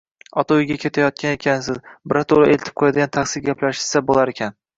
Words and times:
Otauyga 0.41 0.77
ketayotgan 0.83 1.35
ekansiz, 1.37 1.77
birato‘la 2.13 2.49
eltib 2.55 2.77
qo‘yadigan 2.83 3.13
taksi 3.19 3.45
gaplashishsa 3.51 4.05
bo‘larkan. 4.11 4.59